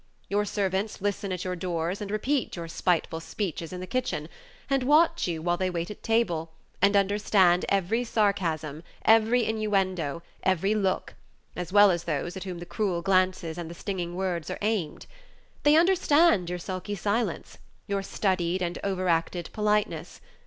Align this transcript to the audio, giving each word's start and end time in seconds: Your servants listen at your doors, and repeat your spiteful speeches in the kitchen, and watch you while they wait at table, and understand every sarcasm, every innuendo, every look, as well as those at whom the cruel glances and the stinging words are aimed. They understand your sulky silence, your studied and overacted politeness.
Your 0.31 0.45
servants 0.45 0.99
listen 0.99 1.31
at 1.31 1.43
your 1.45 1.55
doors, 1.55 2.01
and 2.01 2.09
repeat 2.09 2.55
your 2.55 2.67
spiteful 2.67 3.19
speeches 3.19 3.71
in 3.71 3.81
the 3.81 3.85
kitchen, 3.85 4.29
and 4.67 4.81
watch 4.81 5.27
you 5.27 5.43
while 5.43 5.57
they 5.57 5.69
wait 5.69 5.91
at 5.91 6.01
table, 6.01 6.49
and 6.81 6.95
understand 6.97 7.67
every 7.69 8.03
sarcasm, 8.03 8.81
every 9.05 9.45
innuendo, 9.45 10.23
every 10.41 10.73
look, 10.73 11.13
as 11.55 11.71
well 11.71 11.91
as 11.91 12.05
those 12.05 12.35
at 12.35 12.45
whom 12.45 12.57
the 12.57 12.65
cruel 12.65 13.03
glances 13.03 13.59
and 13.59 13.69
the 13.69 13.75
stinging 13.75 14.15
words 14.15 14.49
are 14.49 14.57
aimed. 14.63 15.05
They 15.61 15.75
understand 15.75 16.49
your 16.49 16.57
sulky 16.57 16.95
silence, 16.95 17.59
your 17.85 18.01
studied 18.01 18.63
and 18.63 18.79
overacted 18.83 19.51
politeness. 19.53 20.19